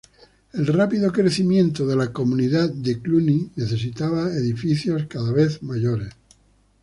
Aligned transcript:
El 0.53 0.65
rápido 0.65 1.11
crecimiento 1.11 1.85
de 1.85 1.95
la 1.95 2.11
comunidad 2.11 2.71
de 2.71 2.99
Cluny 2.99 3.51
necesitaba 3.55 4.31
edificios 4.31 5.05
cada 5.05 5.31
vez 5.31 5.61
mayores. 5.61 6.09